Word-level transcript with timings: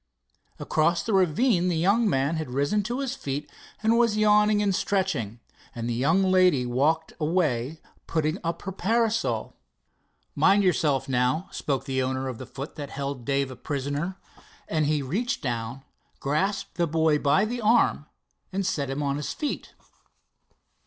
Across 0.57 1.03
the 1.03 1.13
ravine 1.13 1.67
the 1.67 1.77
young 1.77 2.09
man 2.09 2.37
had 2.37 2.49
risen 2.49 2.81
to 2.89 3.01
his 3.01 3.15
feet 3.15 3.47
and 3.83 3.99
was 3.99 4.17
yawning 4.17 4.59
and 4.63 4.73
stretching, 4.73 5.39
and 5.75 5.87
the 5.87 5.93
young 5.93 6.23
lady 6.31 6.65
walked 6.65 7.13
away 7.19 7.79
putting 8.07 8.39
up 8.43 8.63
her 8.63 8.71
parasol. 8.71 9.55
"Mind 10.33 10.63
yourself, 10.63 11.07
now," 11.07 11.47
spoke 11.51 11.85
the 11.85 12.01
owner 12.01 12.27
of 12.27 12.39
the 12.39 12.47
foot 12.47 12.77
that 12.77 12.89
held 12.89 13.25
Dave 13.25 13.51
a 13.51 13.55
prisoner, 13.55 14.17
and 14.67 14.87
he 14.87 15.03
reached 15.03 15.43
down, 15.43 15.83
grasped 16.19 16.77
the 16.77 16.87
boy 16.87 17.19
by 17.19 17.45
the 17.45 17.61
arm 17.61 18.07
and 18.51 18.65
set 18.65 18.89
him 18.89 19.03
on 19.03 19.17
his 19.17 19.33
feet. 19.33 19.75